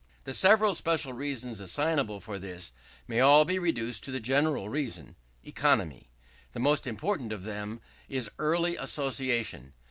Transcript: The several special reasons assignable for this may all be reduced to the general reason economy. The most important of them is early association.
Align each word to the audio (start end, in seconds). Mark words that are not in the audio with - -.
The 0.23 0.33
several 0.33 0.73
special 0.73 1.13
reasons 1.13 1.59
assignable 1.59 2.19
for 2.19 2.39
this 2.39 2.71
may 3.07 3.19
all 3.19 3.45
be 3.45 3.59
reduced 3.59 4.03
to 4.05 4.11
the 4.11 4.19
general 4.19 4.67
reason 4.67 5.15
economy. 5.43 6.09
The 6.53 6.59
most 6.59 6.87
important 6.87 7.31
of 7.31 7.43
them 7.43 7.81
is 8.09 8.31
early 8.39 8.75
association. 8.75 9.73